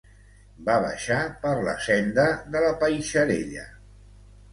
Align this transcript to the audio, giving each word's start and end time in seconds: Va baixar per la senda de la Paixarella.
Va 0.69 0.77
baixar 0.85 1.17
per 1.43 1.51
la 1.67 1.75
senda 1.87 2.25
de 2.55 2.63
la 2.65 2.71
Paixarella. 2.85 3.67